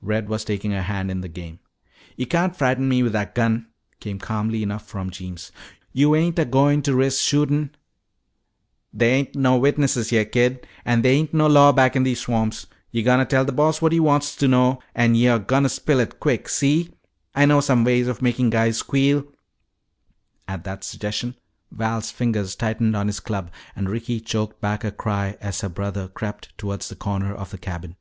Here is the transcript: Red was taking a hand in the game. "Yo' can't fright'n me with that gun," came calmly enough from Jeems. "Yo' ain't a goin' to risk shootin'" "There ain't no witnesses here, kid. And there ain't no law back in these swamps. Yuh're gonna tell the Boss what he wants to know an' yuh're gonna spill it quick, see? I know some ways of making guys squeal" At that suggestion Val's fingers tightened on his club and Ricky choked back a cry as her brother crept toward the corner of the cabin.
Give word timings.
Red 0.00 0.28
was 0.28 0.44
taking 0.44 0.72
a 0.72 0.80
hand 0.82 1.10
in 1.10 1.22
the 1.22 1.28
game. 1.28 1.58
"Yo' 2.14 2.26
can't 2.26 2.54
fright'n 2.56 2.86
me 2.88 3.02
with 3.02 3.10
that 3.14 3.34
gun," 3.34 3.66
came 3.98 4.16
calmly 4.20 4.62
enough 4.62 4.86
from 4.86 5.10
Jeems. 5.10 5.50
"Yo' 5.92 6.14
ain't 6.14 6.38
a 6.38 6.44
goin' 6.44 6.82
to 6.82 6.94
risk 6.94 7.20
shootin'" 7.20 7.72
"There 8.94 9.12
ain't 9.12 9.34
no 9.34 9.56
witnesses 9.58 10.10
here, 10.10 10.24
kid. 10.24 10.64
And 10.84 11.04
there 11.04 11.12
ain't 11.14 11.34
no 11.34 11.48
law 11.48 11.72
back 11.72 11.96
in 11.96 12.04
these 12.04 12.20
swamps. 12.20 12.66
Yuh're 12.92 13.02
gonna 13.04 13.24
tell 13.24 13.44
the 13.44 13.50
Boss 13.50 13.82
what 13.82 13.90
he 13.90 13.98
wants 13.98 14.36
to 14.36 14.46
know 14.46 14.80
an' 14.94 15.16
yuh're 15.16 15.40
gonna 15.40 15.68
spill 15.68 15.98
it 15.98 16.20
quick, 16.20 16.48
see? 16.48 16.94
I 17.34 17.44
know 17.44 17.60
some 17.60 17.82
ways 17.82 18.06
of 18.06 18.22
making 18.22 18.50
guys 18.50 18.76
squeal" 18.78 19.24
At 20.46 20.62
that 20.62 20.84
suggestion 20.84 21.34
Val's 21.72 22.12
fingers 22.12 22.54
tightened 22.54 22.94
on 22.94 23.08
his 23.08 23.18
club 23.18 23.50
and 23.74 23.90
Ricky 23.90 24.20
choked 24.20 24.60
back 24.60 24.84
a 24.84 24.92
cry 24.92 25.36
as 25.40 25.62
her 25.62 25.68
brother 25.68 26.06
crept 26.06 26.56
toward 26.56 26.82
the 26.82 26.94
corner 26.94 27.34
of 27.34 27.50
the 27.50 27.58
cabin. 27.58 27.96